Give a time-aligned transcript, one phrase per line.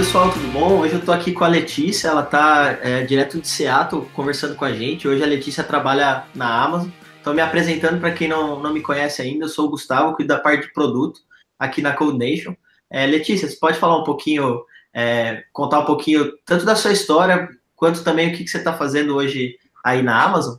[0.00, 0.78] pessoal, tudo bom?
[0.78, 4.64] Hoje eu tô aqui com a Letícia, ela tá é, direto de Seattle conversando com
[4.64, 5.06] a gente.
[5.06, 6.88] Hoje a Letícia trabalha na Amazon.
[7.20, 10.28] Então, me apresentando para quem não, não me conhece ainda, eu sou o Gustavo, cuido
[10.28, 11.20] da parte de produto
[11.58, 12.54] aqui na Code Nation.
[12.88, 14.62] É, Letícia, você pode falar um pouquinho,
[14.94, 18.72] é, contar um pouquinho tanto da sua história, quanto também o que, que você está
[18.72, 20.56] fazendo hoje aí na Amazon?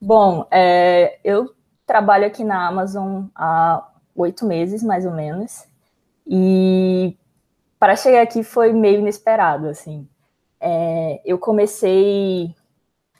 [0.00, 1.54] Bom, é, eu
[1.86, 3.86] trabalho aqui na Amazon há
[4.16, 5.62] oito meses, mais ou menos,
[6.26, 7.16] e
[7.82, 10.06] para chegar aqui foi meio inesperado, assim.
[10.60, 12.54] É, eu comecei.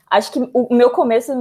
[0.09, 1.33] Acho que o meu começo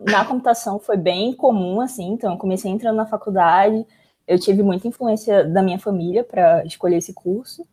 [0.00, 2.08] na computação foi bem comum, assim.
[2.08, 3.86] Então, eu comecei entrando na faculdade.
[4.26, 7.64] Eu tive muita influência da minha família para escolher esse curso.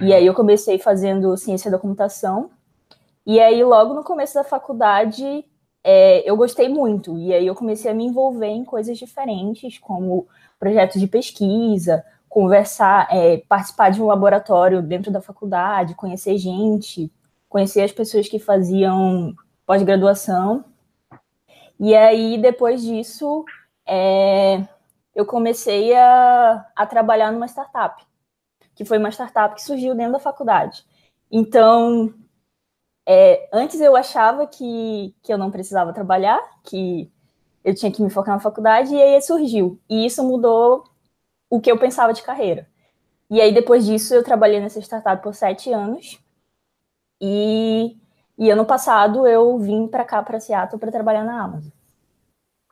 [0.00, 2.48] E aí, eu comecei fazendo ciência da computação.
[3.26, 5.44] E aí, logo no começo da faculdade,
[5.84, 7.18] é, eu gostei muito.
[7.18, 10.26] E aí, eu comecei a me envolver em coisas diferentes, como
[10.58, 17.12] projetos de pesquisa, conversar, é, participar de um laboratório dentro da faculdade, conhecer gente,
[17.46, 19.34] conhecer as pessoas que faziam
[19.66, 20.64] pós-graduação.
[21.78, 23.44] E aí, depois disso,
[23.86, 24.66] é,
[25.14, 28.02] eu comecei a, a trabalhar numa startup,
[28.74, 30.86] que foi uma startup que surgiu dentro da faculdade.
[31.30, 32.14] Então,
[33.06, 37.12] é, antes eu achava que, que eu não precisava trabalhar, que
[37.62, 39.78] eu tinha que me focar na faculdade, e aí surgiu.
[39.86, 40.84] E isso mudou
[41.52, 42.66] o que eu pensava de carreira.
[43.28, 46.18] E aí, depois disso, eu trabalhei nessa startup por sete anos.
[47.20, 47.94] E,
[48.38, 51.70] e ano passado eu vim para cá, para Seattle, para trabalhar na Amazon.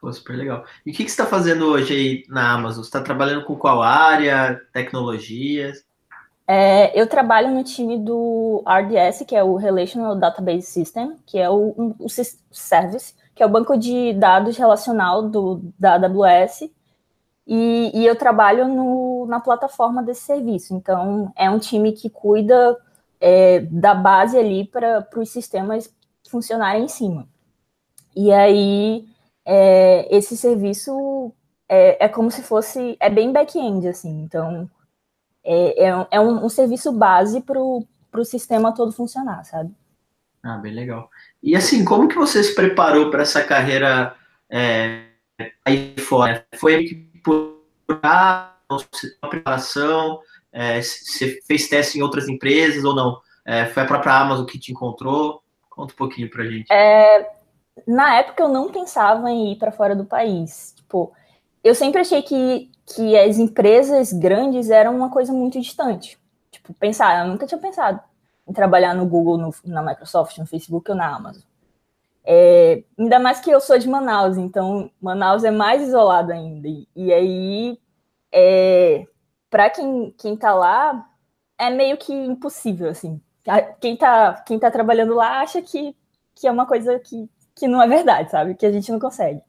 [0.00, 0.64] Pô, super legal.
[0.86, 2.82] E o que, que você está fazendo hoje aí na Amazon?
[2.82, 4.58] Você está trabalhando com qual área?
[4.72, 5.84] Tecnologias?
[6.48, 11.50] É, eu trabalho no time do RDS, que é o Relational Database System, que é
[11.50, 16.70] o, um, o service, que é o banco de dados relacional do, da AWS,
[17.46, 20.74] e, e eu trabalho no, na plataforma desse serviço.
[20.74, 22.76] Então, é um time que cuida
[23.20, 25.92] é, da base ali para os sistemas
[26.28, 27.28] funcionarem em cima.
[28.14, 29.04] E aí,
[29.44, 31.32] é, esse serviço
[31.68, 34.68] é, é, como se fosse, é bem back-end, assim, então
[35.44, 37.86] é, é, um, é um, serviço base para o
[38.24, 39.72] sistema todo funcionar, sabe?
[40.42, 41.08] Ah, bem legal.
[41.40, 44.16] E assim, como que você se preparou para essa carreira
[44.50, 45.04] é,
[45.64, 46.44] aí fora?
[46.56, 47.60] Foi por
[48.02, 48.54] a
[49.28, 50.20] preparação?
[50.52, 53.20] É, você fez teste em outras empresas ou não?
[53.44, 55.42] É, foi a própria Amazon que te encontrou?
[55.68, 56.72] Conta um pouquinho pra gente.
[56.72, 57.30] É,
[57.86, 60.74] na época eu não pensava em ir para fora do país.
[60.76, 61.12] Tipo,
[61.62, 66.18] eu sempre achei que, que as empresas grandes eram uma coisa muito distante.
[66.50, 68.00] Tipo, pensar, eu nunca tinha pensado
[68.46, 71.42] em trabalhar no Google, no, na Microsoft, no Facebook ou na Amazon.
[72.24, 76.68] É, ainda mais que eu sou de Manaus, então Manaus é mais isolado ainda.
[76.94, 77.78] E, aí,
[78.32, 79.06] é,
[79.48, 81.08] para quem, quem tá lá,
[81.58, 83.20] é meio que impossível, assim.
[83.80, 85.96] Quem tá, quem tá trabalhando lá acha que,
[86.34, 88.54] que é uma coisa que, que não é verdade, sabe?
[88.54, 89.42] Que a gente não consegue.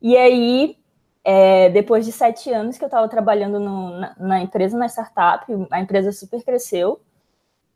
[0.00, 0.76] E aí,
[1.24, 5.46] é, depois de sete anos que eu estava trabalhando no, na, na, empresa, na startup,
[5.70, 7.00] a empresa super cresceu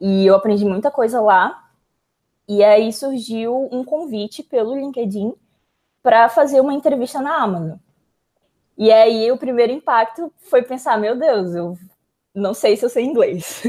[0.00, 1.65] e eu aprendi muita coisa lá.
[2.48, 5.34] E aí surgiu um convite pelo LinkedIn
[6.02, 7.78] para fazer uma entrevista na Amazon.
[8.78, 11.76] E aí o primeiro impacto foi pensar, meu Deus, eu
[12.34, 13.62] não sei se eu sei inglês.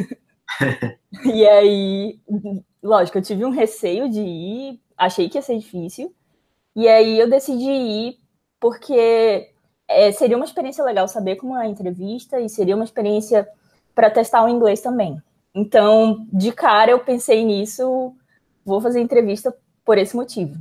[1.25, 2.19] e aí,
[2.83, 6.13] lógico, eu tive um receio de ir, achei que ia ser difícil.
[6.75, 8.19] E aí eu decidi ir
[8.59, 9.51] porque
[9.87, 13.47] é, seria uma experiência legal saber como é a entrevista e seria uma experiência
[13.95, 15.21] para testar o inglês também.
[15.55, 18.13] Então, de cara, eu pensei nisso
[18.67, 19.55] vou fazer entrevista
[19.85, 20.55] por esse motivo.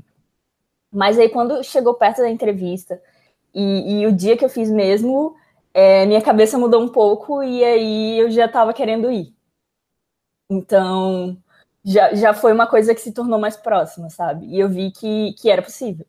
[0.93, 3.03] Mas aí, quando chegou perto da entrevista
[3.53, 5.35] e, e o dia que eu fiz mesmo,
[5.75, 9.35] é, minha cabeça mudou um pouco e aí eu já estava querendo ir.
[10.49, 11.37] Então,
[11.85, 14.47] já, já foi uma coisa que se tornou mais próxima, sabe?
[14.47, 16.07] E eu vi que, que era possível.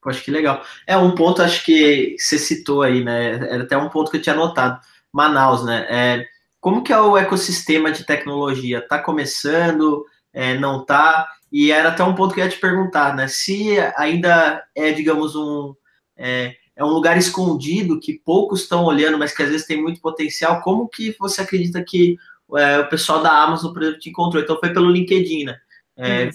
[0.00, 0.62] Poxa, que legal.
[0.86, 3.34] É um ponto, acho que você citou aí, né?
[3.34, 4.80] Era até um ponto que eu tinha notado.
[5.12, 5.86] Manaus, né?
[5.88, 6.26] É,
[6.60, 8.78] como que é o ecossistema de tecnologia?
[8.78, 10.04] Está começando?
[10.34, 11.28] É, não está.
[11.50, 13.28] E era até um ponto que eu ia te perguntar, né?
[13.28, 15.74] Se ainda é, digamos, um,
[16.16, 20.00] é, é um lugar escondido que poucos estão olhando, mas que às vezes tem muito
[20.00, 22.16] potencial, como que você acredita que
[22.56, 24.42] é, o pessoal da Amazon, por exemplo, te encontrou?
[24.42, 25.56] Então foi pelo LinkedIn, né?
[25.96, 26.28] É,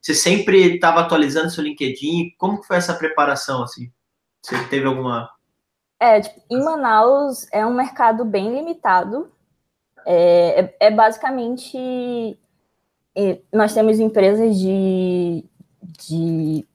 [0.00, 2.34] você sempre estava atualizando seu LinkedIn?
[2.38, 3.92] Como que foi essa preparação, assim?
[4.42, 5.30] Você teve alguma...
[6.00, 9.30] É, tipo, em Manaus é um mercado bem limitado.
[10.04, 12.36] É, é, é basicamente
[13.52, 15.44] nós temos empresas de,
[15.82, 16.66] de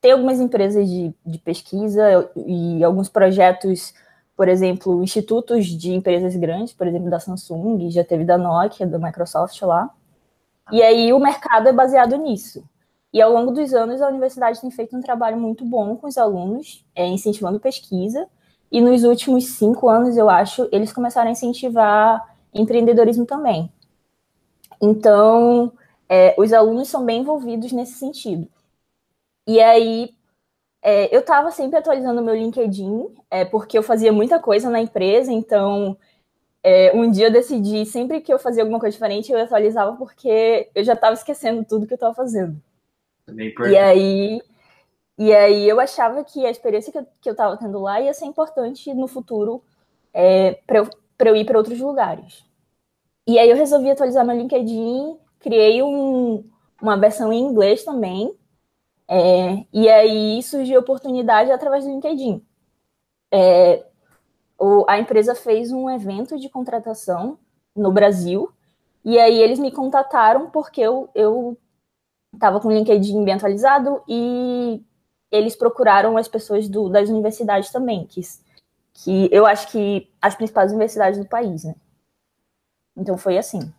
[0.00, 3.94] tem algumas empresas de, de pesquisa e alguns projetos
[4.36, 8.98] por exemplo, institutos de empresas grandes, por exemplo, da Samsung, já teve da Nokia, da
[8.98, 9.90] Microsoft lá.
[10.70, 12.62] E aí o mercado é baseado nisso.
[13.12, 16.18] E ao longo dos anos, a universidade tem feito um trabalho muito bom com os
[16.18, 18.28] alunos, é, incentivando pesquisa.
[18.70, 23.72] E nos últimos cinco anos, eu acho, eles começaram a incentivar empreendedorismo também.
[24.82, 25.72] Então,
[26.08, 28.48] é, os alunos são bem envolvidos nesse sentido.
[29.46, 30.14] E aí,
[30.82, 35.32] é, eu estava sempre atualizando meu LinkedIn, é, porque eu fazia muita coisa na empresa,
[35.32, 35.96] então
[36.62, 40.68] é, um dia eu decidi, sempre que eu fazia alguma coisa diferente, eu atualizava, porque
[40.74, 42.60] eu já estava esquecendo tudo que eu estava fazendo.
[43.72, 44.42] E aí,
[45.18, 48.12] e aí eu achava que a experiência que eu, que eu tava tendo lá ia
[48.12, 49.62] ser importante no futuro
[50.12, 50.88] é, para eu,
[51.20, 52.44] eu ir para outros lugares.
[53.26, 56.44] E aí eu resolvi atualizar meu LinkedIn, criei um,
[56.82, 58.36] uma versão em inglês também.
[59.08, 62.44] É, e aí surgiu a oportunidade através do LinkedIn.
[63.32, 63.86] É,
[64.58, 67.38] o, a empresa fez um evento de contratação
[67.76, 68.50] no Brasil,
[69.04, 71.56] e aí eles me contataram porque eu, eu
[72.34, 74.82] estava com o LinkedIn bem atualizado e
[75.30, 78.20] eles procuraram as pessoas do, das universidades também, que,
[78.94, 81.76] que eu acho que as principais universidades do país, né?
[82.96, 83.72] Então foi assim.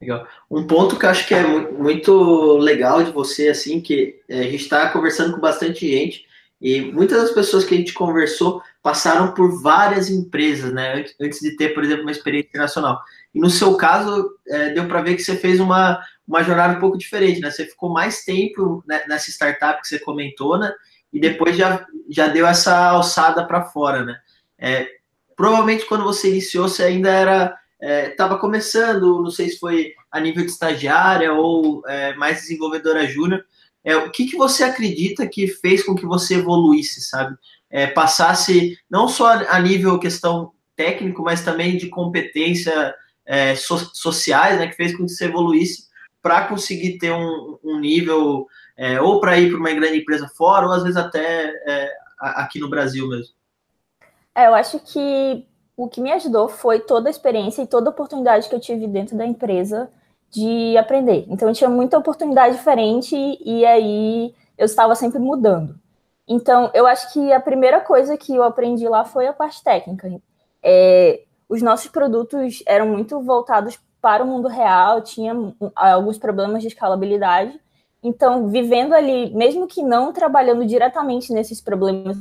[0.00, 0.26] Legal.
[0.50, 4.44] Um ponto que eu acho que é muito legal de você, assim, que é, a
[4.44, 6.26] gente está conversando com bastante gente
[6.60, 11.04] e muitas das pessoas que a gente conversou passaram por várias empresas, né?
[11.20, 13.00] Antes de ter, por exemplo, uma experiência internacional.
[13.34, 16.80] E no seu caso, é, deu para ver que você fez uma, uma jornada um
[16.80, 17.50] pouco diferente, né?
[17.50, 20.72] Você ficou mais tempo nessa startup que você comentou, né?
[21.12, 24.18] E depois já, já deu essa alçada para fora, né?
[24.58, 24.88] É,
[25.34, 30.20] provavelmente quando você iniciou, você ainda era estava é, começando, não sei se foi a
[30.20, 33.44] nível de estagiária ou é, mais desenvolvedora júnior.
[33.84, 37.36] É, o que, que você acredita que fez com que você evoluísse, sabe?
[37.70, 42.94] É, passasse não só a nível questão técnico, mas também de competência
[43.24, 44.66] é, so, sociais, né?
[44.68, 45.86] Que fez com que você evoluísse
[46.22, 48.46] para conseguir ter um, um nível,
[48.76, 52.58] é, ou para ir para uma grande empresa fora, ou às vezes até é, aqui
[52.58, 53.34] no Brasil mesmo?
[54.34, 55.46] É, eu acho que
[55.76, 58.86] o que me ajudou foi toda a experiência e toda a oportunidade que eu tive
[58.86, 59.90] dentro da empresa
[60.30, 61.26] de aprender.
[61.28, 63.14] Então, eu tinha muita oportunidade diferente
[63.44, 65.78] e aí eu estava sempre mudando.
[66.26, 70.10] Então, eu acho que a primeira coisa que eu aprendi lá foi a parte técnica.
[70.62, 75.34] É, os nossos produtos eram muito voltados para o mundo real, tinha
[75.74, 77.60] alguns problemas de escalabilidade.
[78.02, 82.16] Então, vivendo ali, mesmo que não trabalhando diretamente nesses problemas.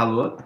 [0.00, 0.38] Alô?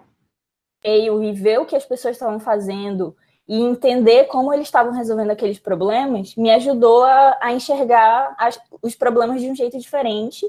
[0.83, 3.17] E ver o que as pessoas estavam fazendo
[3.47, 8.97] e entender como eles estavam resolvendo aqueles problemas me ajudou a, a enxergar as, os
[8.97, 10.45] problemas de um jeito diferente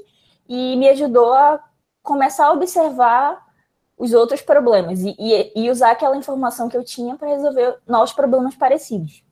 [0.48, 1.62] e me ajudou a
[2.02, 3.46] começar a observar
[3.96, 8.12] os outros problemas e, e, e usar aquela informação que eu tinha para resolver novos
[8.12, 9.22] problemas parecidos.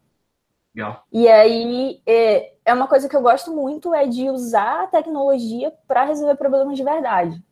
[0.73, 1.05] Legal.
[1.11, 5.73] E aí é, é uma coisa que eu gosto muito é de usar a tecnologia
[5.89, 7.43] para resolver problemas de verdade.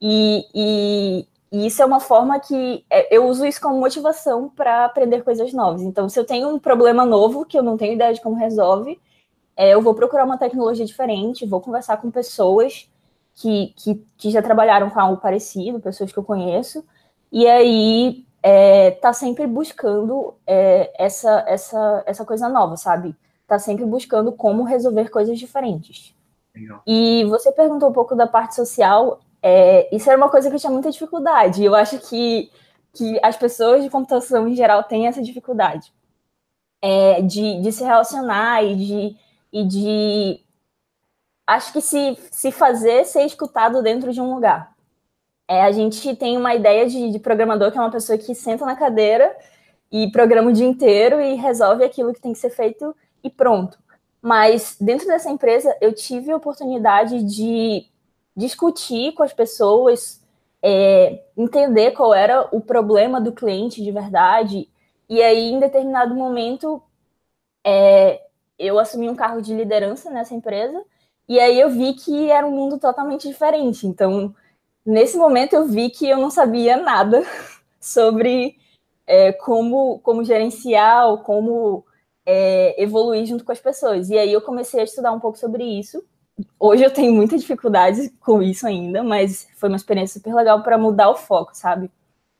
[0.00, 4.84] E, e, e, isso é uma forma que é, eu uso isso como motivação para
[4.84, 5.82] aprender coisas novas.
[5.82, 9.00] Então, se eu tenho um problema novo que eu não tenho ideia de como resolve,
[9.56, 12.90] é, eu vou procurar uma tecnologia diferente, vou conversar com pessoas
[13.34, 16.84] que, que, que já trabalharam com algo parecido, pessoas que eu conheço,
[17.32, 23.14] e aí é, tá sempre buscando é, essa, essa, essa coisa nova, sabe?
[23.46, 26.14] Tá sempre buscando como resolver coisas diferentes.
[26.54, 26.82] Legal.
[26.86, 30.58] E você perguntou um pouco da parte social, é, isso era uma coisa que eu
[30.58, 31.64] tinha muita dificuldade.
[31.64, 32.50] Eu acho que,
[32.92, 35.92] que as pessoas de computação em geral têm essa dificuldade
[36.82, 39.16] é, de, de se relacionar e de,
[39.52, 40.40] e de
[41.46, 44.74] acho que se, se fazer ser escutado dentro de um lugar.
[45.46, 48.66] É, a gente tem uma ideia de, de, programador que é uma pessoa que senta
[48.66, 49.32] na cadeira
[49.92, 53.78] e programa o dia inteiro e resolve aquilo que tem que ser feito e pronto.
[54.20, 57.86] Mas dentro dessa empresa eu tive a oportunidade de
[58.36, 60.22] discutir com as pessoas,
[60.62, 64.68] é, entender qual era o problema do cliente de verdade.
[65.08, 66.82] E aí, em determinado momento,
[67.64, 68.22] é,
[68.58, 70.84] eu assumi um cargo de liderança nessa empresa
[71.28, 73.86] e aí eu vi que era um mundo totalmente diferente.
[73.86, 74.34] Então,
[74.84, 77.24] nesse momento eu vi que eu não sabia nada
[77.80, 78.56] sobre
[79.06, 81.84] é, como, como gerenciar ou como
[82.24, 84.10] é, evoluir junto com as pessoas.
[84.10, 86.04] E aí eu comecei a estudar um pouco sobre isso.
[86.58, 90.76] Hoje eu tenho muita dificuldade com isso ainda, mas foi uma experiência super legal para
[90.76, 91.90] mudar o foco, sabe?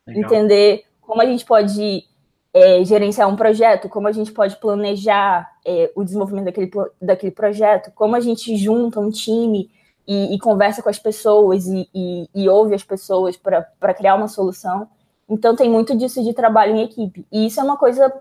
[0.06, 0.24] Legal.
[0.24, 2.04] Entender como a gente pode
[2.52, 7.90] é, gerenciar um projeto, como a gente pode planejar é, o desenvolvimento daquele, daquele projeto,
[7.94, 9.70] como a gente junta um time,
[10.06, 14.28] e, e conversa com as pessoas e, e, e ouve as pessoas para criar uma
[14.28, 14.88] solução.
[15.28, 17.26] Então tem muito disso de trabalho em equipe.
[17.32, 18.12] E isso é uma coisa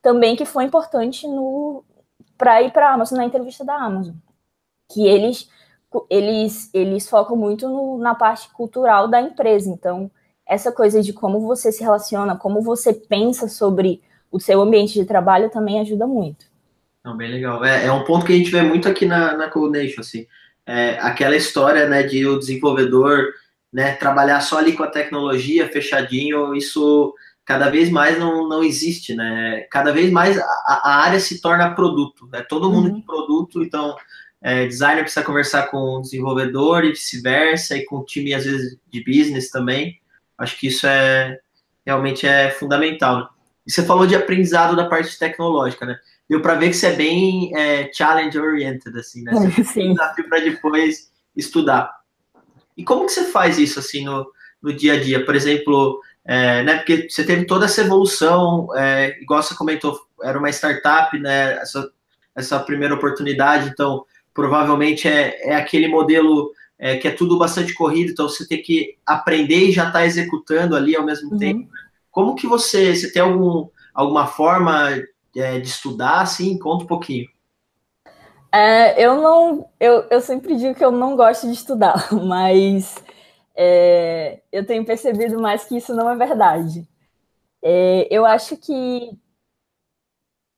[0.00, 1.84] também que foi importante no
[2.38, 4.14] para ir para a Amazon na entrevista da Amazon,
[4.88, 5.48] que eles
[6.10, 9.70] eles eles focam muito no, na parte cultural da empresa.
[9.70, 10.10] Então
[10.46, 14.00] essa coisa de como você se relaciona, como você pensa sobre
[14.30, 16.46] o seu ambiente de trabalho também ajuda muito.
[17.04, 17.64] Não, bem legal.
[17.64, 20.26] É, é um ponto que a gente vê muito aqui na, na Coordination, assim.
[20.66, 23.28] É, aquela história, né, de o desenvolvedor,
[23.72, 27.14] né, trabalhar só ali com a tecnologia, fechadinho, isso
[27.44, 29.60] cada vez mais não, não existe, né?
[29.70, 32.42] Cada vez mais a, a área se torna produto, né?
[32.42, 32.94] Todo mundo uhum.
[32.96, 33.94] de produto, então
[34.46, 38.78] é, designer precisa conversar com o desenvolvedor e vice-versa, e com o time, às vezes,
[38.92, 40.00] de business também.
[40.38, 41.36] Acho que isso é
[41.84, 43.18] realmente é fundamental.
[43.18, 43.26] Né?
[43.66, 45.98] E você falou de aprendizado da parte tecnológica, né?
[46.30, 49.32] deu para ver que você é bem é, challenge oriented, assim, né?
[49.32, 51.90] Você um desafio para depois estudar.
[52.76, 54.30] E como que você faz isso, assim, no,
[54.62, 55.24] no dia a dia?
[55.24, 60.38] Por exemplo, é, né, porque você teve toda essa evolução, é, igual você comentou, era
[60.38, 61.90] uma startup, né, essa,
[62.36, 64.04] essa primeira oportunidade, então
[64.36, 68.98] provavelmente é, é aquele modelo é, que é tudo bastante corrido, então você tem que
[69.06, 71.38] aprender e já estar tá executando ali ao mesmo uhum.
[71.38, 71.68] tempo.
[72.10, 74.90] Como que você, você tem algum, alguma forma
[75.34, 76.58] é, de estudar, assim?
[76.58, 77.26] Conta um pouquinho.
[78.52, 83.02] É, eu não, eu, eu sempre digo que eu não gosto de estudar, mas
[83.56, 86.86] é, eu tenho percebido mais que isso não é verdade.
[87.62, 89.18] É, eu acho que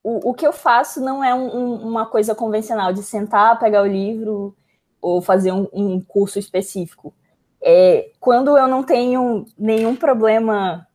[0.03, 3.83] o, o que eu faço não é um, um, uma coisa convencional de sentar, pegar
[3.83, 4.57] o livro
[5.01, 7.15] ou fazer um, um curso específico.
[7.61, 10.87] É, quando eu não tenho nenhum problema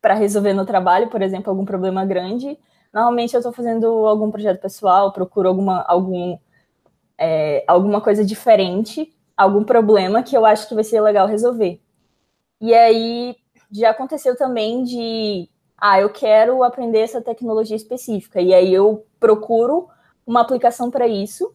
[0.00, 2.58] para resolver no trabalho, por exemplo, algum problema grande,
[2.92, 6.38] Normalmente eu estou fazendo algum projeto pessoal, procuro alguma, algum,
[7.18, 11.80] é, alguma coisa diferente, algum problema que eu acho que vai ser legal resolver.
[12.60, 13.36] E aí
[13.70, 15.48] já aconteceu também de,
[15.80, 18.40] ah, eu quero aprender essa tecnologia específica.
[18.40, 19.88] E aí eu procuro
[20.26, 21.54] uma aplicação para isso.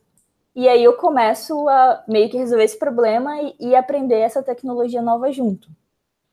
[0.55, 5.01] E aí eu começo a meio que resolver esse problema e, e aprender essa tecnologia
[5.01, 5.69] nova junto.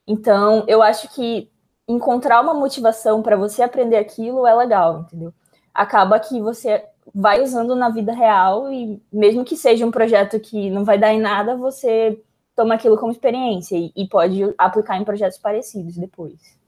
[0.07, 1.51] Então, eu acho que
[1.89, 5.33] encontrar uma motivação para você aprender aquilo é legal, entendeu?
[5.75, 10.71] Acaba que você vai usando na vida real e mesmo que seja um projeto que
[10.71, 12.23] não vai dar em nada, você
[12.55, 16.60] toma aquilo como experiência e, e pode aplicar em projetos parecidos depois.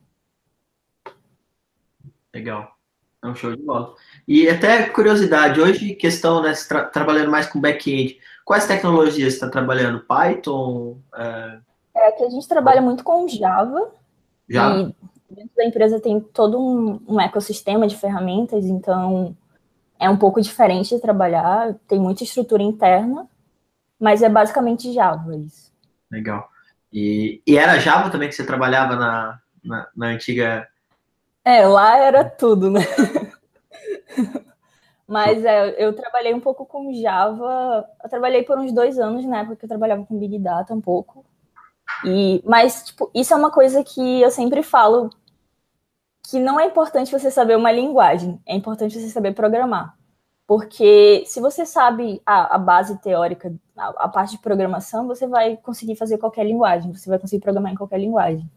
[2.34, 2.76] Legal.
[3.22, 3.94] É um show de bola.
[4.26, 9.48] E até curiosidade, hoje questão, né, tra trabalhando mais com back-end, quais tecnologias você está
[9.48, 10.00] trabalhando?
[10.00, 10.98] Python?
[11.14, 11.58] É...
[11.94, 12.12] é...
[12.12, 13.92] que a gente trabalha muito com Java.
[14.48, 14.92] Java?
[15.30, 19.36] E dentro da empresa tem todo um, um, ecossistema de ferramentas, então
[19.98, 23.28] é um pouco diferente de trabalhar, tem muita estrutura interna,
[24.00, 25.72] mas é basicamente Java isso.
[26.10, 26.50] Legal.
[26.92, 30.68] E, e era Java também que você trabalhava na, na, na antiga.
[31.44, 32.80] É, lá era tudo, né?
[35.06, 37.86] Mas é, eu trabalhei um pouco com Java.
[38.02, 40.80] Eu trabalhei por uns dois anos na época que eu trabalhava com Big Data um
[40.80, 41.24] pouco.
[42.04, 45.10] E, mas, tipo, isso é uma coisa que eu sempre falo
[46.24, 49.96] que não é importante você saber uma linguagem, é importante você saber programar.
[50.46, 55.56] Porque se você sabe a, a base teórica, a, a, parte de programação, você vai
[55.56, 58.50] conseguir fazer qualquer linguagem, você vai conseguir programar em qualquer linguagem.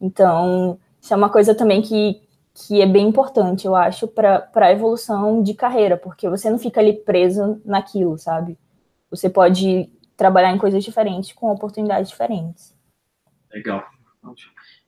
[0.00, 2.22] Então, isso é uma coisa também que,
[2.54, 6.80] que é bem importante, eu acho, para a evolução de carreira, porque você não fica
[6.80, 8.56] ali preso naquilo, sabe?
[9.10, 12.74] Você pode trabalhar em coisas diferentes, com oportunidades diferentes.
[13.52, 13.84] Legal.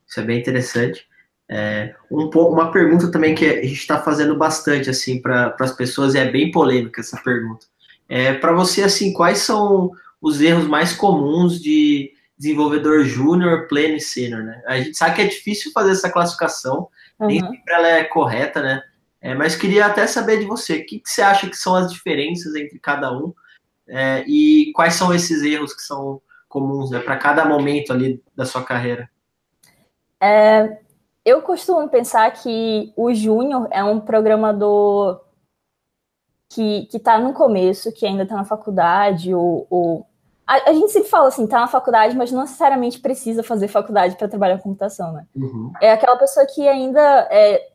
[0.06, 1.06] Isso é bem interessante.
[1.50, 6.14] É, um, uma pergunta também que a gente está fazendo bastante assim para as pessoas
[6.14, 7.66] e é bem polêmica essa pergunta.
[8.08, 14.00] É, para você assim, quais são os erros mais comuns de desenvolvedor júnior, pleno e
[14.00, 14.62] sênior, né?
[14.66, 16.88] A gente sabe que é difícil fazer essa classificação,
[17.18, 17.26] uhum.
[17.26, 18.82] nem sempre ela é correta, né?
[19.20, 21.90] É, mas queria até saber de você, o que, que, você acha que são as
[21.90, 23.32] diferenças entre cada um
[23.88, 28.44] é, e quais são esses erros que são comuns né, para cada momento ali da
[28.44, 29.10] sua carreira?
[30.20, 30.78] É,
[31.24, 35.20] eu costumo pensar que o Júnior é um programador
[36.48, 40.06] que, que tá no começo, que ainda está na faculdade, ou, ou...
[40.46, 44.16] A, a, gente sempre fala assim, tá na faculdade, mas não necessariamente precisa fazer faculdade
[44.16, 45.26] para trabalhar com computação, né?
[45.34, 45.72] Uhum.
[45.80, 47.00] É aquela pessoa que ainda
[47.30, 47.68] é,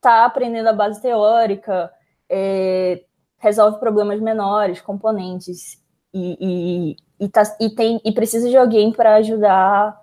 [0.00, 1.92] tá aprendendo a base teórica,
[2.28, 3.04] é,
[3.38, 5.82] resolve problemas menores, componentes,
[6.14, 10.00] e, e, e, tá, e, tem, e precisa de alguém para ajudar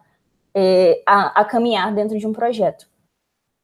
[0.53, 2.87] é, a, a caminhar dentro de um projeto.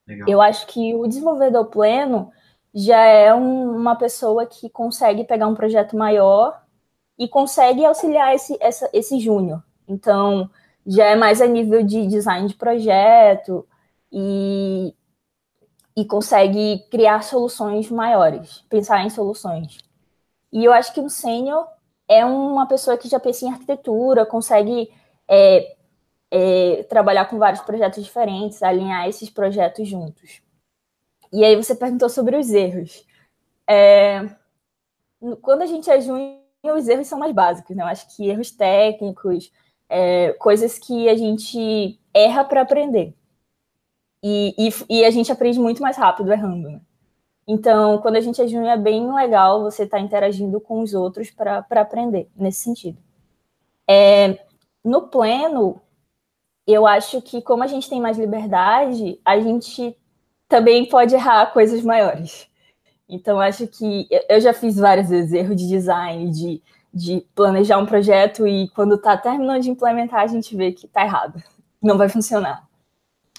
[0.08, 0.28] Legal.
[0.28, 2.32] Eu acho que o desenvolvedor pleno
[2.74, 6.62] já é um, uma pessoa que consegue pegar um projeto maior
[7.18, 9.64] e consegue auxiliar esse, essa, esse júnior.
[9.88, 10.50] Então,
[10.86, 13.68] já é mais a nível de design de projeto
[14.12, 14.94] e,
[15.96, 19.78] e consegue criar soluções maiores, pensar em soluções.
[20.52, 21.68] E eu acho que o sênior
[22.08, 24.90] é uma pessoa que já pensa em arquitetura, consegue
[25.28, 25.76] é,
[26.32, 30.42] é, trabalhar com vários projetos diferentes, alinhar esses projetos juntos.
[31.34, 33.06] E aí você perguntou sobre os erros.
[33.70, 34.30] É,
[35.42, 37.84] quando a gente é júnior, os erros são mais básicos, né?
[37.84, 39.52] Eu acho que erros técnicos,
[39.90, 43.14] é, coisas que a gente erra para aprender.
[44.24, 46.82] E, e, e, a gente aprende muito mais rápido errando, né?
[47.48, 50.94] Então, quando a gente é júnior, é bem legal você estar tá interagindo com os
[50.94, 52.98] outros para aprender, nesse sentido.
[53.88, 54.40] É,
[54.84, 55.82] no pleno,
[56.66, 59.96] eu acho que como a gente tem mais liberdade, a gente
[60.50, 62.50] também pode errar coisas maiores.
[63.10, 66.62] Então, acho que eu já fiz vários vezes erro de design, de,
[66.94, 71.04] de planejar um projeto e quando está terminando de implementar, a gente vê que está
[71.04, 71.42] errado,
[71.82, 72.68] não vai funcionar.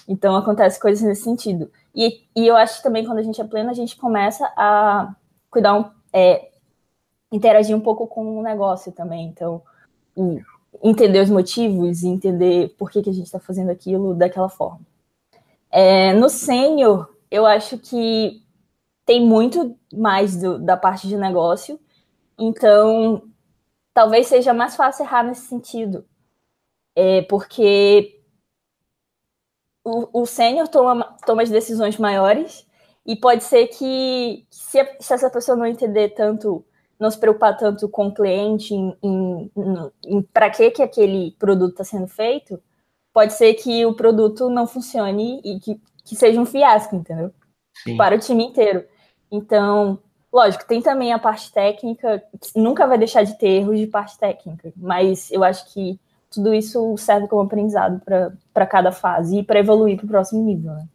[0.07, 1.71] Então, acontece coisas nesse sentido.
[1.93, 5.13] E, e eu acho que também quando a gente é pleno, a gente começa a
[5.51, 6.49] cuidar, um, é,
[7.31, 9.27] interagir um pouco com o negócio também.
[9.27, 9.61] Então,
[10.83, 14.81] entender os motivos e entender por que, que a gente está fazendo aquilo daquela forma.
[15.71, 18.41] É, no sênior, eu acho que
[19.09, 21.79] tem muito mais do, da parte de negócio,
[22.37, 23.23] então
[23.91, 26.05] talvez seja mais fácil errar nesse sentido.
[26.95, 28.21] É, porque
[29.83, 32.67] o, o sênior toma, toma as decisões maiores
[33.03, 36.63] e pode ser que, se, se essa pessoa não entender tanto
[36.99, 39.51] não se preocupar tanto com o cliente, em, em,
[40.05, 42.61] em para que, que aquele produto está sendo feito,
[43.11, 47.33] pode ser que o produto não funcione e que, que seja um fiasco, entendeu?
[47.73, 47.97] Sim.
[47.97, 48.85] Para o time inteiro.
[49.31, 49.99] Então,
[50.31, 52.23] lógico, tem também a parte técnica,
[52.55, 55.99] nunca vai deixar de ter erros de parte técnica, mas eu acho que
[56.31, 58.01] tudo isso serve como aprendizado
[58.53, 60.71] para cada fase e para evoluir para o próximo nível.
[60.73, 60.85] Né?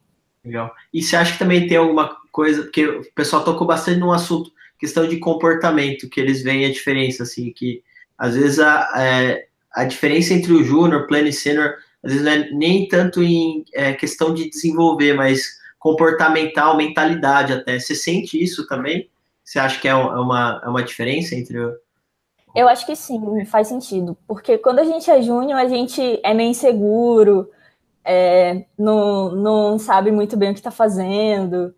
[0.44, 0.73] Legal.
[0.92, 4.53] E você acha que também tem alguma coisa, porque o pessoal tocou bastante num assunto
[4.79, 7.83] questão de comportamento, que eles veem a diferença, assim, que
[8.18, 12.33] às vezes a, é, a diferença entre o júnior, pleno e sênior, às vezes não
[12.33, 17.79] é nem tanto em é, questão de desenvolver, mas comportamental, mentalidade até.
[17.79, 19.11] Você sente isso também?
[19.44, 21.59] Você acha que é, é uma, é uma diferença entre.
[22.57, 24.16] Eu acho que sim, faz sentido.
[24.27, 27.51] Porque quando a gente é júnior, a gente é meio inseguro,
[28.03, 31.75] é, não, não sabe muito bem o que está fazendo.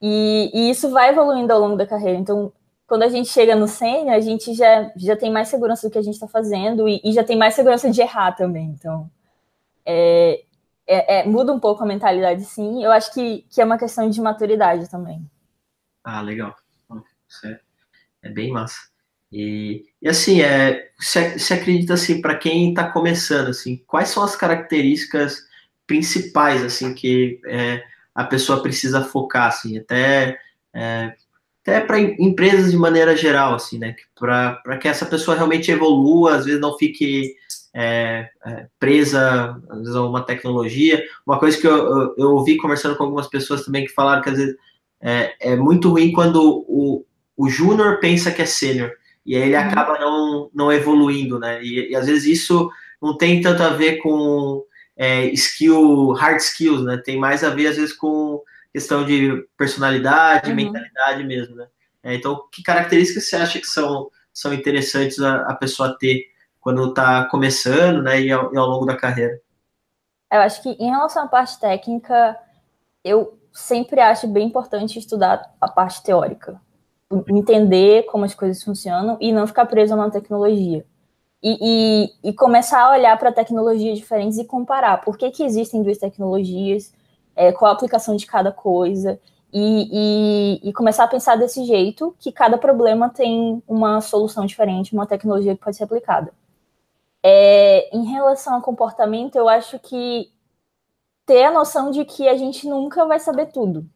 [0.00, 2.18] E, e, isso vai evoluindo ao longo da carreira.
[2.18, 2.50] Então,
[2.86, 5.98] quando a gente chega no sênior, a gente já, já tem mais segurança do que
[5.98, 8.74] a gente está fazendo e, e, já tem mais segurança de errar também.
[8.78, 9.10] Então,
[9.84, 10.42] é,
[10.92, 12.84] é, é, muda um pouco a mentalidade, sim.
[12.84, 15.24] Eu acho que, que é uma questão de maturidade também.
[16.04, 16.54] Ah, legal.
[17.28, 17.60] Isso é,
[18.22, 18.92] é bem massa.
[19.32, 24.22] E, e assim, é, você, você acredita assim, para quem está começando, assim, quais são
[24.22, 25.46] as características
[25.86, 27.82] principais assim que é,
[28.14, 30.38] a pessoa precisa focar, assim, até,
[30.74, 31.14] é,
[31.62, 33.96] até para empresas de maneira geral, assim, né?
[34.18, 37.34] Para que essa pessoa realmente evolua, às vezes não fique
[37.74, 41.02] é, é, presa às vezes, a uma tecnologia.
[41.26, 44.30] Uma coisa que eu, eu, eu, ouvi conversando com algumas pessoas também que falaram que
[44.30, 44.56] às vezes
[45.00, 47.04] é, é muito ruim quando o,
[47.36, 48.92] o júnior pensa que é sênior.
[49.24, 49.62] E aí ele uhum.
[49.62, 51.62] acaba não, não evoluindo, né?
[51.62, 54.64] E, e às vezes isso não tem tanto a ver com
[54.96, 57.00] é, skill, hard skills, né?
[57.04, 60.56] Tem mais a ver, às vezes, com questão de personalidade, uhum.
[60.56, 61.66] mentalidade mesmo, né?
[62.02, 66.31] É, então, que características você acha que são, são interessantes a, a pessoa ter
[66.62, 69.38] quando está começando, né, e ao, e ao, longo da carreira?
[70.32, 72.38] Eu acho que em relação à parte técnica,
[73.04, 76.58] eu sempre acho bem importante estudar a parte teórica,
[77.28, 80.86] entender como as coisas funcionam e não ficar preso a uma tecnologia
[81.42, 81.58] e,
[82.22, 85.98] e, e começar a olhar para tecnologias diferentes e comparar por que, que existem duas
[85.98, 86.94] tecnologias,
[87.34, 89.18] é, qual a aplicação de cada coisa,
[89.52, 94.94] e, e, e, começar a pensar desse jeito, que cada problema tem uma solução diferente,
[94.94, 96.32] uma tecnologia que pode ser aplicada.
[97.22, 100.32] É, em relação ao comportamento, eu acho que
[101.24, 103.88] ter a noção de que a gente nunca vai saber tudo.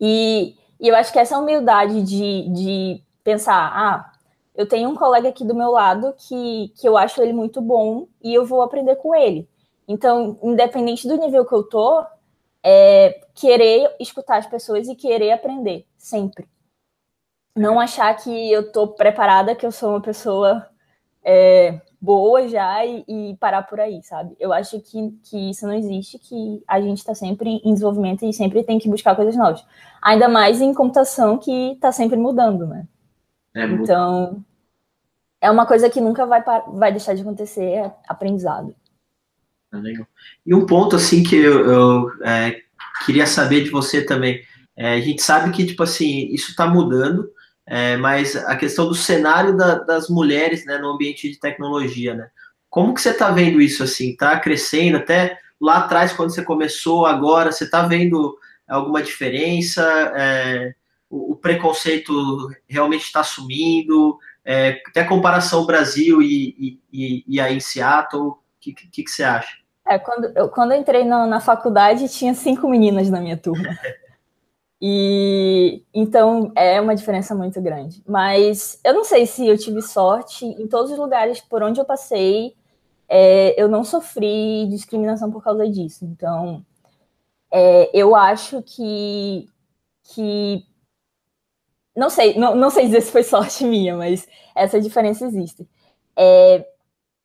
[0.00, 4.12] E, e eu acho que essa humildade de, de pensar, ah,
[4.54, 8.08] eu tenho um colega aqui do meu lado que, que eu acho ele muito bom
[8.22, 9.48] e eu vou aprender com ele.
[9.86, 12.04] Então, independente do nível que eu tô,
[12.62, 16.48] é querer escutar as pessoas e querer aprender, sempre.
[17.54, 20.68] Não achar que eu tô preparada, que eu sou uma pessoa
[21.22, 24.36] é, boa já e, e, parar por aí, sabe?
[24.38, 28.32] Eu acho que, que isso não existe, que a gente está sempre em desenvolvimento e
[28.32, 29.64] sempre tem que buscar coisas novas.
[30.00, 32.86] Ainda mais em computação que está sempre mudando, né?
[33.52, 34.44] É então,
[35.40, 38.72] é uma coisa que nunca vai, vai deixar de acontecer, é aprendizado.
[39.72, 40.06] Ah, legal.
[40.46, 42.60] E um ponto, assim, que eu, eu é,
[43.04, 44.42] queria saber de você também,
[44.76, 47.28] é, a gente sabe que, tipo assim, isso está mudando,
[47.66, 52.28] é, mas a questão do cenário da, das mulheres, né, no ambiente de tecnologia, né,
[52.70, 57.06] como que você está vendo isso, assim, está crescendo, até lá atrás, quando você começou,
[57.06, 59.82] agora, você está vendo alguma diferença,
[60.14, 60.74] é,
[61.08, 62.12] o, o, preconceito
[62.68, 68.72] realmente está sumindo, é, até comparação Brasil e, e, e aí em Seattle, o que,
[68.72, 69.56] que, que, você acha?
[69.88, 73.68] É, quando, eu, quando eu entrei na, na faculdade, tinha cinco meninas na minha turma.
[74.80, 78.02] E então é uma diferença muito grande.
[78.06, 81.84] Mas eu não sei se eu tive sorte em todos os lugares por onde eu
[81.84, 82.54] passei,
[83.08, 86.04] é, eu não sofri discriminação por causa disso.
[86.04, 86.64] Então
[87.52, 89.48] é, eu acho que
[90.14, 90.64] que
[91.96, 95.66] não sei, não, não sei dizer se foi sorte minha, mas essa diferença existe.
[96.16, 96.66] É,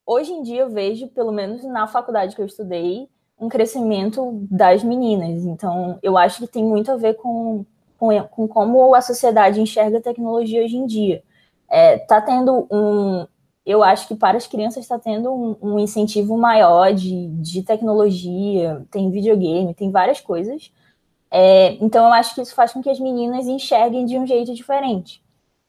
[0.06, 3.10] hoje em dia eu vejo, pelo menos na faculdade que eu estudei,
[3.42, 5.44] um crescimento das meninas.
[5.46, 7.66] Então, eu acho que tem muito a ver com,
[7.98, 11.24] com, com como a sociedade enxerga a tecnologia hoje em dia.
[11.68, 13.26] É, tá tendo um.
[13.66, 18.86] Eu acho que para as crianças está tendo um, um, incentivo maior de, de tecnologia,
[18.92, 20.72] tem videogame, tem várias coisas.
[21.32, 24.54] É, então, eu acho que isso faz com que as meninas enxerguem de um jeito
[24.54, 25.24] diferente.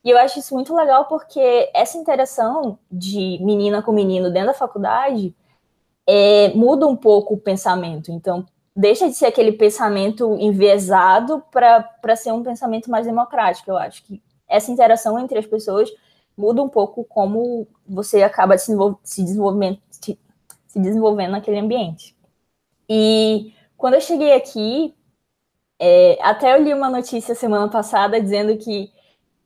[0.05, 4.55] E eu acho isso muito legal porque essa interação de menina com menino dentro da
[4.55, 5.35] faculdade
[6.07, 8.11] é, muda um pouco o pensamento.
[8.11, 13.71] Então, deixa de ser aquele pensamento enviesado para ser um pensamento mais democrático.
[13.71, 15.91] Eu acho que essa interação entre as pessoas
[16.37, 18.75] muda um pouco como você acaba se,
[19.23, 20.19] desenvolvendo, se
[20.75, 22.17] desenvolvendo naquele ambiente.
[22.89, 24.95] E quando eu cheguei aqui,
[25.79, 28.91] é, até eu li uma notícia semana passada dizendo que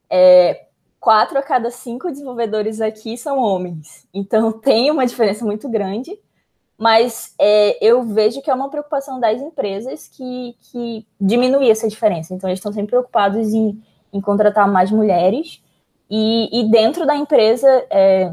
[0.08, 0.66] é,
[1.00, 4.08] quatro a cada cinco desenvolvedores aqui são homens.
[4.12, 6.18] Então tem uma diferença muito grande
[6.78, 12.34] mas é, eu vejo que é uma preocupação das empresas que, que diminuir essa diferença.
[12.34, 15.62] Então, eles estão sempre preocupados em, em contratar mais mulheres,
[16.08, 18.32] e, e dentro da empresa é,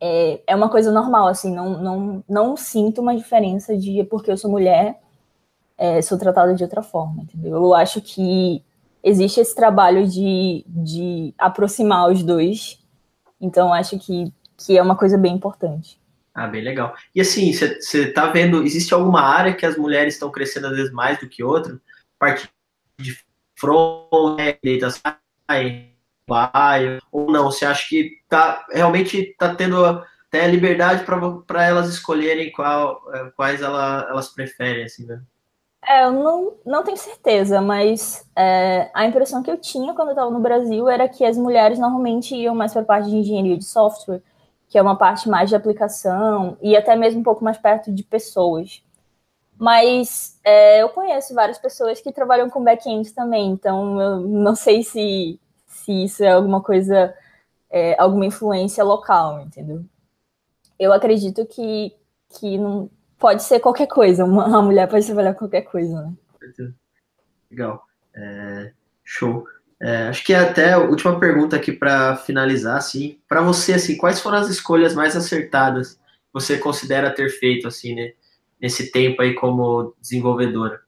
[0.00, 4.36] é, é, uma coisa normal, assim, não, não, não sinto uma diferença de porque eu
[4.36, 5.00] sou mulher,
[5.78, 7.54] é, sou tratada de outra forma, entendeu?
[7.56, 8.62] Eu acho que
[9.02, 12.78] existe esse trabalho de, de aproximar os dois,
[13.40, 16.01] então acho que, que é uma coisa bem importante.
[16.34, 16.94] Ah, bem legal.
[17.14, 20.92] E assim, você está vendo, existe alguma área que as mulheres estão crescendo às vezes
[20.92, 21.78] mais do que outra?
[22.18, 22.48] Parte
[22.98, 23.16] de
[23.58, 25.92] front, data science,
[27.10, 27.44] ou não?
[27.44, 31.04] Você acha que tá, realmente está tendo até liberdade
[31.46, 35.20] para elas escolherem qual, é, quais ela, elas preferem, assim, né?
[35.86, 40.12] É, eu não, não tenho certeza, mas é, a impressão que eu tinha quando eu
[40.12, 43.58] estava no Brasil era que as mulheres normalmente iam mais para a parte de engenharia
[43.58, 44.22] de software,
[44.72, 48.02] que é uma parte mais de aplicação e até mesmo um pouco mais perto de
[48.02, 48.82] pessoas.
[49.58, 54.82] Mas é, eu conheço várias pessoas que trabalham com back-end também, então eu não sei
[54.82, 57.14] se, se isso é alguma coisa,
[57.68, 59.84] é, alguma influência local, entendeu?
[60.78, 61.94] Eu acredito que,
[62.30, 66.14] que não pode ser qualquer coisa, uma, uma mulher pode trabalhar qualquer coisa, né?
[67.50, 67.84] Legal.
[68.16, 68.72] É,
[69.04, 69.44] show.
[69.82, 73.96] É, acho que é até a última pergunta aqui para finalizar, assim, para você, assim,
[73.96, 78.12] quais foram as escolhas mais acertadas que você considera ter feito, assim, né,
[78.60, 80.80] nesse tempo aí como desenvolvedora?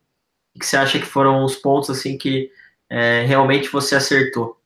[0.54, 2.52] O que você acha que foram os pontos, assim, que
[2.88, 4.60] é, realmente você acertou?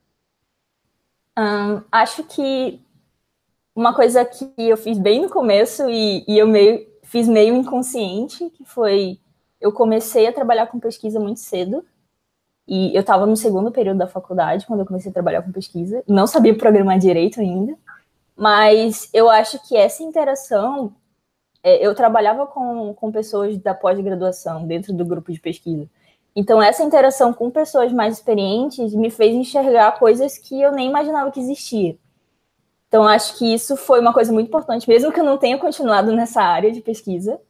[1.91, 2.79] Acho que
[3.75, 8.51] uma coisa que eu fiz bem no começo e, e eu meio, fiz meio inconsciente,
[8.51, 9.19] que foi,
[9.59, 11.83] eu comecei a trabalhar com pesquisa muito cedo,
[12.69, 16.05] e eu estava no segundo período da faculdade, quando eu comecei a trabalhar com pesquisa.
[16.07, 17.75] Não sabia programar direito ainda.
[18.37, 20.93] Mas eu acho que essa interação.
[21.63, 25.89] É, eu trabalhava com, com pessoas da pós-graduação dentro do grupo de pesquisa.
[26.37, 31.33] Então, essa interação com pessoas mais experientes me fez enxergar coisas que eu nem imaginava
[31.33, 31.99] que existia.
[32.87, 36.13] Então, acho que isso foi uma coisa muito importante, mesmo que eu não tenha continuado
[36.13, 37.41] nessa área de pesquisa,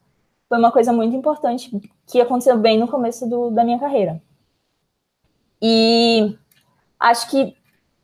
[0.48, 1.70] foi uma coisa muito importante
[2.06, 4.22] que aconteceu bem no começo do, da minha carreira.
[5.60, 6.36] E
[6.98, 7.54] acho que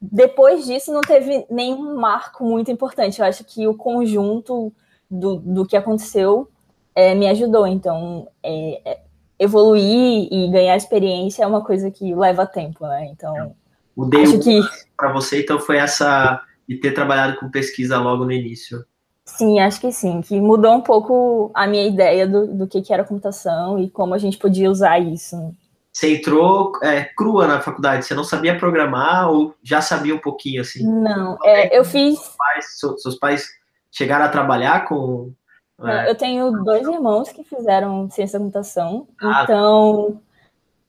[0.01, 3.21] depois disso não teve nenhum marco muito importante.
[3.21, 4.73] Eu acho que o conjunto
[5.11, 6.49] do, do que aconteceu
[6.95, 7.67] é, me ajudou.
[7.67, 9.01] Então, é, é,
[9.38, 13.07] evoluir e ganhar experiência é uma coisa que leva tempo, né?
[13.07, 13.55] Então,
[13.97, 14.61] o acho que
[14.97, 18.85] para você então foi essa de ter trabalhado com pesquisa logo no início.
[19.25, 22.93] Sim, acho que sim, que mudou um pouco a minha ideia do, do que, que
[22.93, 25.55] era computação e como a gente podia usar isso
[25.95, 30.61] você entrou é, crua na faculdade, você não sabia programar ou já sabia um pouquinho
[30.61, 30.85] assim?
[30.85, 32.19] Não, é, eu fiz.
[32.19, 32.67] Seus pais,
[32.99, 33.49] seus pais
[33.93, 35.33] chegaram a trabalhar com.
[35.81, 36.11] É...
[36.11, 40.21] Eu tenho dois irmãos que fizeram ciência da computação, ah, então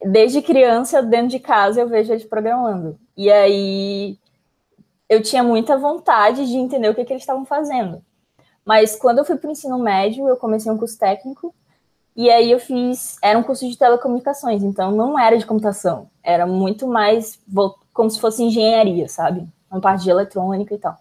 [0.03, 2.99] desde criança, dentro de casa, eu vejo eles programando.
[3.15, 4.17] E aí
[5.07, 8.03] eu tinha muita vontade de entender o que, que eles estavam fazendo.
[8.65, 11.53] Mas quando eu fui para o ensino médio, eu comecei um curso técnico
[12.15, 16.47] e aí eu fiz, era um curso de telecomunicações, então não era de computação, era
[16.47, 17.39] muito mais
[17.93, 19.47] como se fosse engenharia, sabe?
[19.69, 20.97] Uma parte de eletrônica e tal.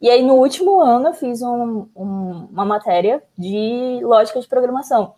[0.00, 5.14] E aí no último ano eu fiz um, um, uma matéria de lógica de programação.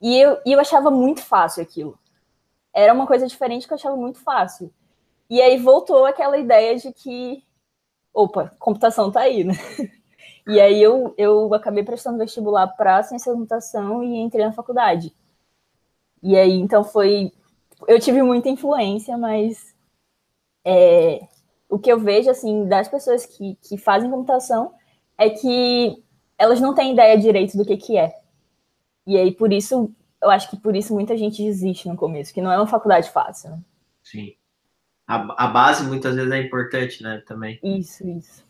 [0.00, 1.98] E eu, e eu achava muito fácil aquilo.
[2.72, 4.72] Era uma coisa diferente que eu achava muito fácil.
[5.30, 7.42] E aí voltou aquela ideia de que,
[8.12, 9.54] opa, computação tá aí, né?
[10.46, 15.14] E aí eu, eu acabei prestando vestibular para ciência da computação e entrei na faculdade.
[16.22, 17.32] E aí, então foi.
[17.88, 19.74] Eu tive muita influência, mas
[20.64, 21.26] é,
[21.68, 24.74] o que eu vejo, assim, das pessoas que, que fazem computação
[25.18, 26.02] é que
[26.38, 28.14] elas não têm ideia direito do que, que é.
[29.06, 32.42] E aí, por isso, eu acho que por isso muita gente desiste no começo, que
[32.42, 33.50] não é uma faculdade fácil.
[33.50, 33.60] Né?
[34.02, 34.34] Sim
[35.06, 37.58] a, a base muitas vezes é importante, né, também.
[37.62, 38.43] Isso, isso.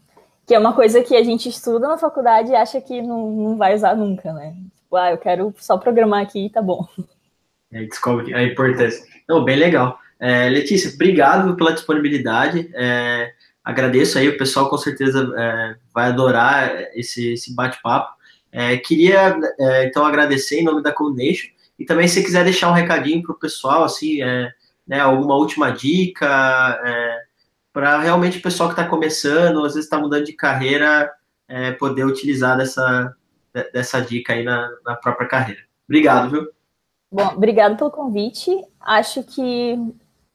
[0.46, 3.56] Que é uma coisa que a gente estuda na faculdade e acha que não, não
[3.56, 4.54] vai usar nunca, né?
[4.76, 6.86] Tipo, ah, eu quero só programar aqui e tá bom.
[7.72, 9.04] É, descobre a importância.
[9.28, 9.98] Não, bem legal.
[10.20, 12.70] É, Letícia, obrigado pela disponibilidade.
[12.74, 13.32] É,
[13.64, 18.14] agradeço aí, o pessoal com certeza é, vai adorar esse, esse bate-papo.
[18.52, 22.74] É, queria, é, então, agradecer em nome da Combination e também se quiser deixar um
[22.74, 24.52] recadinho para o pessoal, assim, é,
[24.86, 27.22] né, alguma última dica é,
[27.74, 31.12] para realmente o pessoal que está começando, às vezes está mudando de carreira,
[31.48, 33.12] é, poder utilizar dessa,
[33.72, 35.60] dessa dica aí na, na própria carreira.
[35.88, 36.48] Obrigado, viu?
[37.10, 38.48] Bom, obrigado pelo convite.
[38.80, 39.76] Acho que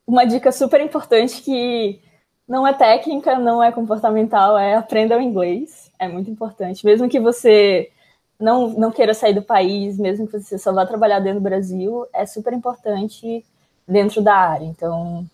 [0.06, 2.02] uma dica super importante que
[2.46, 5.90] não é técnica, não é comportamental, é aprenda o inglês.
[5.98, 6.86] É muito importante.
[6.86, 7.90] Mesmo que você
[8.38, 12.06] não, não queira sair do país, mesmo que você só vá trabalhar dentro do Brasil,
[12.14, 13.46] é super importante
[13.88, 14.66] dentro da área.
[14.66, 15.26] Então,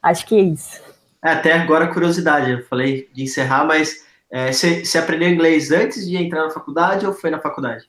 [0.00, 0.91] acho que é isso.
[1.24, 6.06] É, até agora, curiosidade, eu falei de encerrar, mas é, você, você aprendeu inglês antes
[6.06, 7.88] de entrar na faculdade ou foi na faculdade?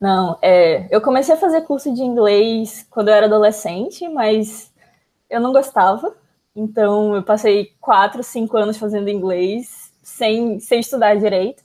[0.00, 4.72] Não, é, eu comecei a fazer curso de inglês quando eu era adolescente, mas
[5.30, 6.14] eu não gostava.
[6.54, 11.62] Então, eu passei quatro, cinco anos fazendo inglês sem, sem estudar direito.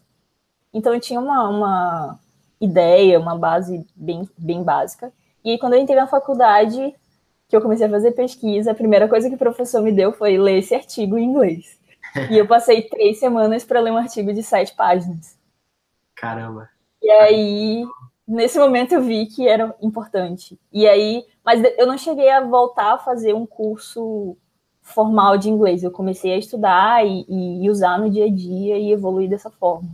[0.74, 2.20] Então, eu tinha uma, uma
[2.60, 5.12] ideia, uma base bem, bem básica.
[5.44, 6.94] E aí, quando eu entrei na faculdade,
[7.52, 10.38] que eu comecei a fazer pesquisa, a primeira coisa que o professor me deu foi
[10.38, 11.78] ler esse artigo em inglês.
[12.30, 15.38] E eu passei três semanas para ler um artigo de sete páginas.
[16.14, 16.70] Caramba.
[17.02, 17.86] E aí,
[18.28, 20.60] nesse momento eu vi que era importante.
[20.74, 24.36] E aí, mas eu não cheguei a voltar a fazer um curso
[24.82, 25.84] formal de inglês.
[25.84, 29.90] Eu comecei a estudar e, e usar no dia a dia e evoluir dessa forma.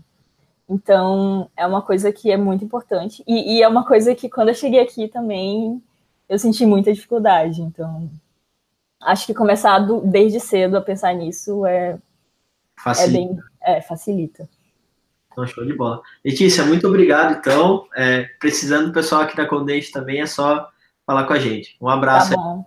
[0.67, 3.23] Então, é uma coisa que é muito importante.
[3.27, 5.81] E, e é uma coisa que, quando eu cheguei aqui também,
[6.29, 7.61] eu senti muita dificuldade.
[7.61, 8.09] Então,
[9.01, 11.97] acho que começar do, desde cedo a pensar nisso é,
[12.77, 13.09] facilita.
[13.09, 13.39] é bem.
[13.61, 14.49] É, facilita.
[15.31, 16.01] Então, show de bola.
[16.25, 17.87] Letícia, muito obrigado, então.
[17.95, 20.67] É, precisando do pessoal aqui da Condente também, é só
[21.05, 21.77] falar com a gente.
[21.79, 22.33] Um abraço.
[22.33, 22.65] Tá.